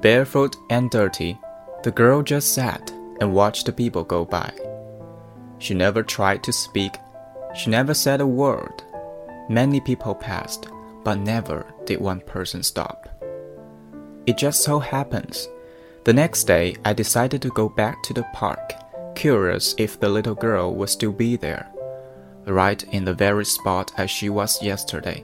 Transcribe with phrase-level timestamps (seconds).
[0.00, 1.38] Barefoot and dirty,
[1.82, 2.90] the girl just sat
[3.20, 4.50] and watched the people go by.
[5.58, 6.96] She never tried to speak,
[7.54, 8.82] she never said a word.
[9.50, 10.68] Many people passed,
[11.04, 13.06] but never did one person stop.
[14.24, 15.46] It just so happens.
[16.04, 18.72] The next day, I decided to go back to the park,
[19.14, 21.68] curious if the little girl would still be there.
[22.46, 25.22] Right in the very spot as she was yesterday,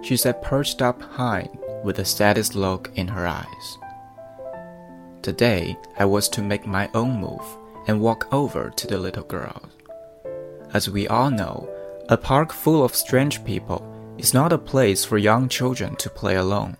[0.00, 1.50] she sat perched up high
[1.84, 3.78] with the saddest look in her eyes.
[5.28, 7.44] Today, I was to make my own move
[7.86, 9.60] and walk over to the little girl.
[10.72, 11.68] As we all know,
[12.08, 13.84] a park full of strange people
[14.16, 16.78] is not a place for young children to play alone.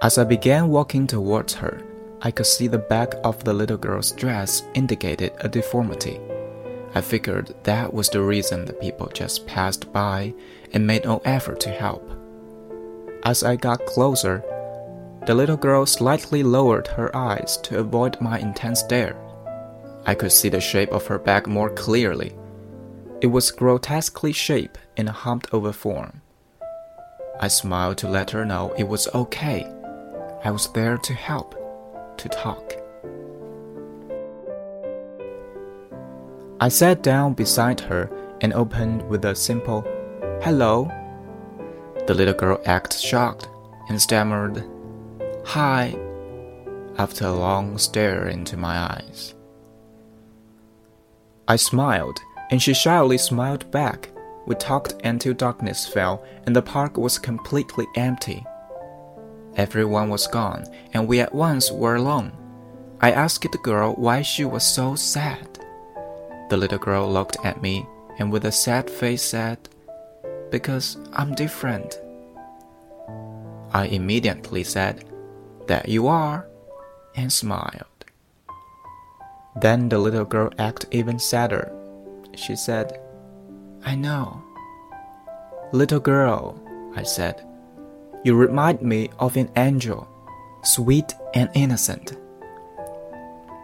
[0.00, 1.82] As I began walking towards her,
[2.22, 6.20] I could see the back of the little girl's dress indicated a deformity.
[6.94, 10.34] I figured that was the reason the people just passed by
[10.72, 12.08] and made no effort to help.
[13.24, 14.44] As I got closer,
[15.26, 19.16] the little girl slightly lowered her eyes to avoid my intense stare.
[20.06, 22.34] I could see the shape of her back more clearly.
[23.20, 26.22] It was grotesquely shaped in a humped over form.
[27.38, 29.70] I smiled to let her know it was okay.
[30.42, 31.54] I was there to help,
[32.16, 32.74] to talk.
[36.60, 39.82] I sat down beside her and opened with a simple,
[40.42, 40.90] Hello.
[42.06, 43.48] The little girl acted shocked
[43.88, 44.64] and stammered,
[45.44, 45.96] Hi,
[46.96, 49.34] after a long stare into my eyes.
[51.48, 54.10] I smiled, and she shyly smiled back.
[54.46, 58.44] We talked until darkness fell and the park was completely empty.
[59.56, 62.32] Everyone was gone, and we at once were alone.
[63.00, 65.58] I asked the girl why she was so sad.
[66.50, 67.86] The little girl looked at me
[68.18, 69.58] and with a sad face said,
[70.50, 71.98] Because I'm different.
[73.72, 75.09] I immediately said,
[75.70, 76.48] that you are,
[77.14, 78.04] and smiled.
[79.62, 81.70] Then the little girl acted even sadder.
[82.34, 83.00] She said,
[83.84, 84.42] I know.
[85.70, 86.58] Little girl,
[86.96, 87.46] I said,
[88.24, 90.08] you remind me of an angel,
[90.64, 92.18] sweet and innocent.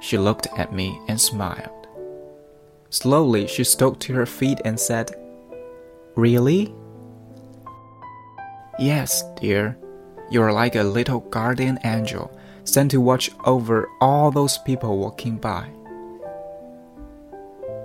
[0.00, 1.86] She looked at me and smiled.
[2.90, 5.14] Slowly, she stood to her feet and said,
[6.16, 6.74] Really?
[8.80, 9.78] Yes, dear,
[10.32, 15.68] you're like a little guardian angel sent to watch over all those people walking by.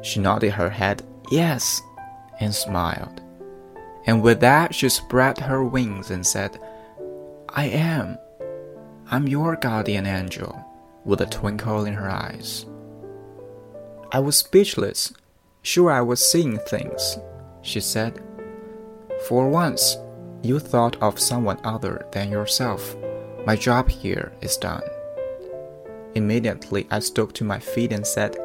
[0.02, 1.82] She nodded her head, yes,
[2.40, 3.22] and smiled.
[4.06, 6.58] And with that, she spread her wings and said,
[7.50, 8.18] I am.
[9.12, 10.64] I'm your guardian angel,
[11.04, 12.66] with a twinkle in her eyes.
[14.12, 15.12] I was speechless,
[15.64, 17.18] sure I was seeing things,
[17.62, 18.22] she said.
[19.28, 19.98] For once,
[20.44, 22.96] you thought of someone other than yourself.
[23.46, 24.84] My job here is done.
[26.16, 28.38] Immediately, I stood to my feet and said,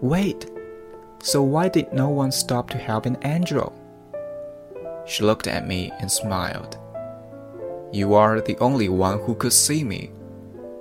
[0.00, 0.50] Wait,
[1.22, 3.72] so why did no one stop to help an angel?
[5.06, 6.78] She looked at me and smiled.
[7.92, 10.10] You are the only one who could see me,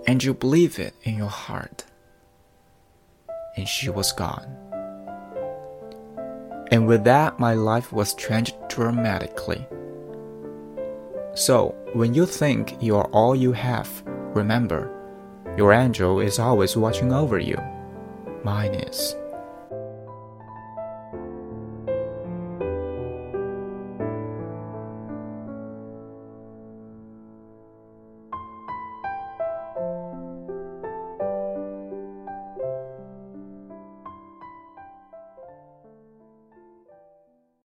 [0.08, 1.86] and you believe it in your heart.
[3.58, 4.58] And she was gone.
[6.72, 9.68] And with that, my life was changed dramatically.
[11.34, 14.04] So, when you think you are all you have,
[14.36, 14.92] remember,
[15.58, 17.58] your angel is always watching over you.
[18.44, 19.16] Mine is.